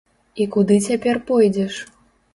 [0.45, 1.73] І куды цяпер пойдзеш?